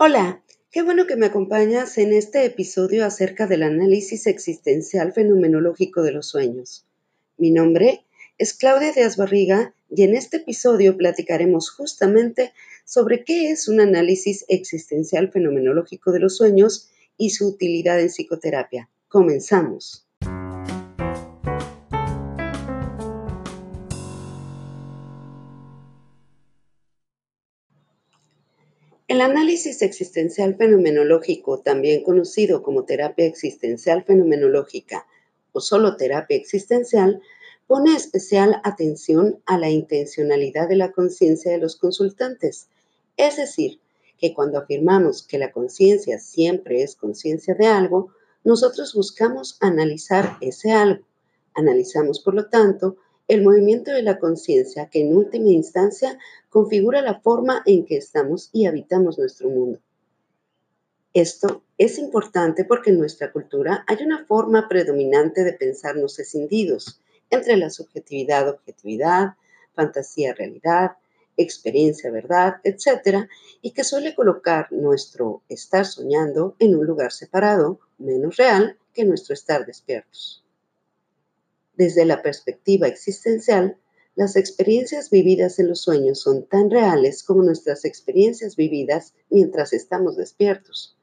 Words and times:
Hola, 0.00 0.44
qué 0.70 0.82
bueno 0.82 1.08
que 1.08 1.16
me 1.16 1.26
acompañas 1.26 1.98
en 1.98 2.12
este 2.12 2.44
episodio 2.44 3.04
acerca 3.04 3.48
del 3.48 3.64
análisis 3.64 4.28
existencial 4.28 5.12
fenomenológico 5.12 6.02
de 6.02 6.12
los 6.12 6.28
sueños. 6.28 6.86
Mi 7.36 7.50
nombre 7.50 8.04
es 8.38 8.54
Claudia 8.54 8.92
Díaz 8.92 9.16
Barriga 9.16 9.74
y 9.90 10.04
en 10.04 10.14
este 10.14 10.36
episodio 10.36 10.96
platicaremos 10.96 11.70
justamente 11.70 12.52
sobre 12.84 13.24
qué 13.24 13.50
es 13.50 13.66
un 13.66 13.80
análisis 13.80 14.44
existencial 14.46 15.32
fenomenológico 15.32 16.12
de 16.12 16.20
los 16.20 16.36
sueños 16.36 16.90
y 17.16 17.30
su 17.30 17.48
utilidad 17.48 18.00
en 18.00 18.06
psicoterapia. 18.06 18.88
Comenzamos. 19.08 20.07
El 29.08 29.22
análisis 29.22 29.80
existencial 29.80 30.56
fenomenológico, 30.56 31.60
también 31.60 32.04
conocido 32.04 32.62
como 32.62 32.84
terapia 32.84 33.24
existencial 33.24 34.04
fenomenológica 34.04 35.06
o 35.52 35.62
solo 35.62 35.96
terapia 35.96 36.36
existencial, 36.36 37.22
pone 37.66 37.96
especial 37.96 38.60
atención 38.64 39.40
a 39.46 39.56
la 39.56 39.70
intencionalidad 39.70 40.68
de 40.68 40.76
la 40.76 40.92
conciencia 40.92 41.50
de 41.50 41.56
los 41.56 41.76
consultantes, 41.76 42.68
es 43.16 43.38
decir, 43.38 43.80
que 44.18 44.34
cuando 44.34 44.58
afirmamos 44.58 45.22
que 45.22 45.38
la 45.38 45.52
conciencia 45.52 46.18
siempre 46.18 46.82
es 46.82 46.94
conciencia 46.94 47.54
de 47.54 47.66
algo, 47.66 48.12
nosotros 48.44 48.92
buscamos 48.94 49.56
analizar 49.60 50.36
ese 50.42 50.72
algo. 50.72 51.06
Analizamos, 51.54 52.20
por 52.20 52.34
lo 52.34 52.50
tanto, 52.50 52.96
el 53.28 53.42
movimiento 53.42 53.92
de 53.92 54.02
la 54.02 54.18
conciencia 54.18 54.88
que 54.88 55.02
en 55.02 55.14
última 55.14 55.50
instancia 55.50 56.18
configura 56.48 57.02
la 57.02 57.20
forma 57.20 57.62
en 57.66 57.84
que 57.84 57.98
estamos 57.98 58.48
y 58.52 58.66
habitamos 58.66 59.18
nuestro 59.18 59.50
mundo. 59.50 59.78
Esto 61.12 61.62
es 61.76 61.98
importante 61.98 62.64
porque 62.64 62.90
en 62.90 62.98
nuestra 62.98 63.30
cultura 63.30 63.84
hay 63.86 63.98
una 64.02 64.24
forma 64.24 64.68
predominante 64.68 65.44
de 65.44 65.52
pensarnos 65.52 66.18
escindidos 66.18 67.00
entre 67.30 67.56
la 67.56 67.70
subjetividad, 67.70 68.48
objetividad, 68.48 69.34
fantasía, 69.74 70.34
realidad, 70.34 70.92
experiencia, 71.36 72.10
verdad, 72.10 72.56
etc., 72.64 73.28
y 73.62 73.72
que 73.72 73.84
suele 73.84 74.14
colocar 74.14 74.72
nuestro 74.72 75.42
estar 75.48 75.86
soñando 75.86 76.56
en 76.58 76.76
un 76.76 76.86
lugar 76.86 77.12
separado, 77.12 77.78
menos 77.98 78.36
real 78.36 78.76
que 78.92 79.04
nuestro 79.04 79.34
estar 79.34 79.64
despiertos. 79.66 80.44
Desde 81.78 82.04
la 82.04 82.22
perspectiva 82.22 82.88
existencial, 82.88 83.78
las 84.16 84.34
experiencias 84.34 85.10
vividas 85.10 85.60
en 85.60 85.68
los 85.68 85.80
sueños 85.80 86.18
son 86.18 86.44
tan 86.44 86.72
reales 86.72 87.22
como 87.22 87.44
nuestras 87.44 87.84
experiencias 87.84 88.56
vividas 88.56 89.14
mientras 89.30 89.72
estamos 89.72 90.16
despiertos. 90.16 90.98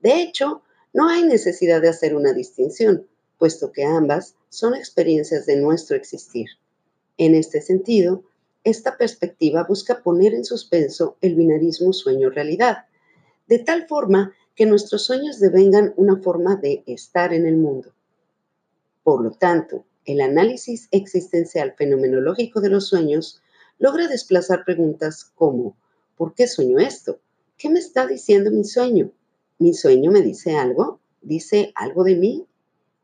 De 0.00 0.20
hecho, 0.20 0.60
no 0.92 1.08
hay 1.08 1.22
necesidad 1.22 1.80
de 1.80 1.88
hacer 1.88 2.14
una 2.14 2.34
distinción, 2.34 3.06
puesto 3.38 3.72
que 3.72 3.84
ambas 3.84 4.36
son 4.50 4.74
experiencias 4.74 5.46
de 5.46 5.56
nuestro 5.56 5.96
existir. 5.96 6.48
En 7.16 7.34
este 7.34 7.62
sentido, 7.62 8.22
esta 8.64 8.98
perspectiva 8.98 9.64
busca 9.64 10.02
poner 10.02 10.34
en 10.34 10.44
suspenso 10.44 11.16
el 11.22 11.36
binarismo 11.36 11.94
sueño-realidad, 11.94 12.84
de 13.46 13.60
tal 13.60 13.88
forma 13.88 14.34
que 14.54 14.66
nuestros 14.66 15.04
sueños 15.06 15.40
devengan 15.40 15.94
una 15.96 16.16
forma 16.18 16.56
de 16.56 16.82
estar 16.86 17.32
en 17.32 17.46
el 17.46 17.56
mundo. 17.56 17.94
Por 19.02 19.22
lo 19.22 19.30
tanto, 19.30 19.86
el 20.04 20.20
análisis 20.20 20.88
existencial 20.90 21.74
fenomenológico 21.76 22.60
de 22.60 22.70
los 22.70 22.88
sueños 22.88 23.42
logra 23.78 24.08
desplazar 24.08 24.64
preguntas 24.64 25.32
como 25.34 25.76
¿por 26.16 26.34
qué 26.34 26.46
sueño 26.46 26.78
esto? 26.78 27.20
¿Qué 27.56 27.68
me 27.70 27.78
está 27.78 28.06
diciendo 28.06 28.50
mi 28.50 28.64
sueño? 28.64 29.12
¿Mi 29.58 29.74
sueño 29.74 30.10
me 30.10 30.22
dice 30.22 30.56
algo? 30.56 31.00
¿Dice 31.20 31.72
algo 31.74 32.04
de 32.04 32.16
mí? 32.16 32.46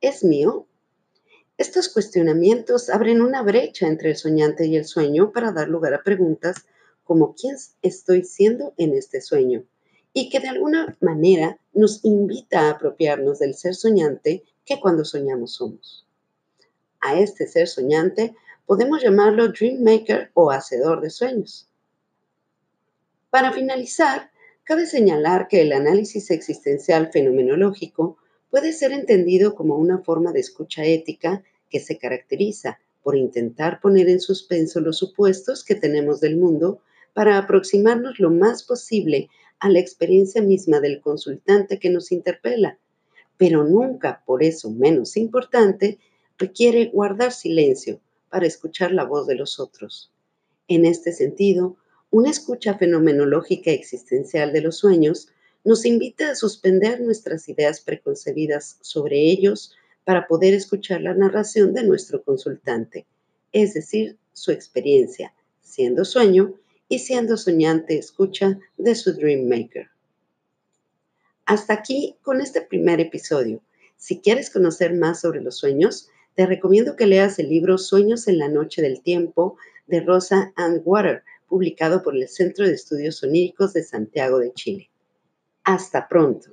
¿Es 0.00 0.24
mío? 0.24 0.66
Estos 1.56 1.88
cuestionamientos 1.88 2.90
abren 2.90 3.22
una 3.22 3.42
brecha 3.42 3.86
entre 3.86 4.10
el 4.10 4.16
soñante 4.16 4.66
y 4.66 4.76
el 4.76 4.84
sueño 4.84 5.32
para 5.32 5.52
dar 5.52 5.68
lugar 5.68 5.94
a 5.94 6.02
preguntas 6.02 6.66
como 7.04 7.34
¿quién 7.34 7.56
estoy 7.82 8.24
siendo 8.24 8.74
en 8.76 8.94
este 8.94 9.20
sueño? 9.20 9.64
y 10.12 10.30
que 10.30 10.40
de 10.40 10.48
alguna 10.48 10.96
manera 11.00 11.60
nos 11.72 12.04
invita 12.04 12.62
a 12.62 12.70
apropiarnos 12.70 13.38
del 13.38 13.54
ser 13.54 13.76
soñante 13.76 14.42
que 14.64 14.80
cuando 14.80 15.04
soñamos 15.04 15.54
somos. 15.54 16.07
A 17.00 17.18
este 17.18 17.46
ser 17.46 17.68
soñante 17.68 18.34
podemos 18.66 19.02
llamarlo 19.02 19.48
Dream 19.48 19.82
Maker 19.82 20.30
o 20.34 20.50
hacedor 20.50 21.00
de 21.00 21.10
sueños. 21.10 21.68
Para 23.30 23.52
finalizar, 23.52 24.30
cabe 24.64 24.86
señalar 24.86 25.48
que 25.48 25.62
el 25.62 25.72
análisis 25.72 26.30
existencial 26.30 27.10
fenomenológico 27.12 28.18
puede 28.50 28.72
ser 28.72 28.92
entendido 28.92 29.54
como 29.54 29.76
una 29.76 29.98
forma 29.98 30.32
de 30.32 30.40
escucha 30.40 30.84
ética 30.84 31.42
que 31.70 31.80
se 31.80 31.98
caracteriza 31.98 32.78
por 33.02 33.16
intentar 33.16 33.80
poner 33.80 34.08
en 34.08 34.20
suspenso 34.20 34.80
los 34.80 34.98
supuestos 34.98 35.64
que 35.64 35.74
tenemos 35.74 36.20
del 36.20 36.36
mundo 36.36 36.80
para 37.14 37.38
aproximarnos 37.38 38.18
lo 38.18 38.30
más 38.30 38.62
posible 38.62 39.28
a 39.60 39.68
la 39.68 39.78
experiencia 39.78 40.42
misma 40.42 40.80
del 40.80 41.00
consultante 41.00 41.78
que 41.78 41.90
nos 41.90 42.12
interpela, 42.12 42.78
pero 43.36 43.64
nunca 43.64 44.22
por 44.26 44.42
eso 44.42 44.70
menos 44.70 45.16
importante 45.16 45.98
requiere 46.38 46.86
guardar 46.86 47.32
silencio 47.32 48.00
para 48.30 48.46
escuchar 48.46 48.92
la 48.92 49.04
voz 49.04 49.26
de 49.26 49.34
los 49.34 49.58
otros. 49.58 50.10
En 50.68 50.84
este 50.86 51.12
sentido, 51.12 51.76
una 52.10 52.30
escucha 52.30 52.78
fenomenológica 52.78 53.70
existencial 53.70 54.52
de 54.52 54.62
los 54.62 54.78
sueños 54.78 55.28
nos 55.64 55.84
invita 55.84 56.30
a 56.30 56.34
suspender 56.34 57.00
nuestras 57.00 57.48
ideas 57.48 57.80
preconcebidas 57.80 58.78
sobre 58.80 59.18
ellos 59.18 59.74
para 60.04 60.26
poder 60.26 60.54
escuchar 60.54 61.02
la 61.02 61.12
narración 61.12 61.74
de 61.74 61.82
nuestro 61.82 62.22
consultante, 62.22 63.06
es 63.52 63.74
decir, 63.74 64.16
su 64.32 64.52
experiencia, 64.52 65.34
siendo 65.60 66.04
sueño 66.04 66.54
y 66.88 67.00
siendo 67.00 67.36
soñante 67.36 67.98
escucha 67.98 68.58
de 68.78 68.94
su 68.94 69.12
Dream 69.12 69.48
Maker. 69.48 69.90
Hasta 71.44 71.74
aquí 71.74 72.16
con 72.22 72.40
este 72.40 72.62
primer 72.62 73.00
episodio. 73.00 73.60
Si 73.96 74.20
quieres 74.20 74.48
conocer 74.50 74.94
más 74.94 75.20
sobre 75.20 75.42
los 75.42 75.58
sueños, 75.58 76.08
te 76.38 76.46
recomiendo 76.46 76.94
que 76.94 77.08
leas 77.08 77.40
el 77.40 77.48
libro 77.48 77.78
Sueños 77.78 78.28
en 78.28 78.38
la 78.38 78.46
Noche 78.46 78.80
del 78.80 79.02
Tiempo 79.02 79.56
de 79.88 79.98
Rosa 80.02 80.52
Ann 80.54 80.82
Water, 80.84 81.24
publicado 81.48 82.00
por 82.04 82.14
el 82.14 82.28
Centro 82.28 82.64
de 82.64 82.74
Estudios 82.74 83.20
Oníricos 83.24 83.72
de 83.72 83.82
Santiago 83.82 84.38
de 84.38 84.52
Chile. 84.52 84.88
Hasta 85.64 86.06
pronto. 86.06 86.52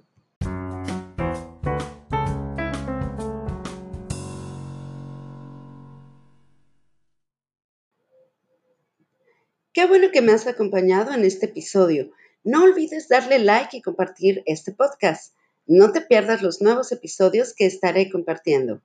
Qué 9.72 9.86
bueno 9.86 10.08
que 10.12 10.24
me 10.24 10.32
has 10.32 10.48
acompañado 10.48 11.14
en 11.14 11.24
este 11.26 11.46
episodio. 11.46 12.10
No 12.44 12.64
olvides 12.64 13.08
darle 13.08 13.38
like 13.38 13.78
y 13.78 13.84
compartir 13.84 14.42
este 14.48 14.72
podcast. 14.72 15.36
No 15.68 15.92
te 15.92 16.02
pierdas 16.02 16.42
los 16.42 16.60
nuevos 16.60 16.92
episodios 16.92 17.54
que 17.54 17.68
estaré 17.68 18.10
compartiendo. 18.10 18.82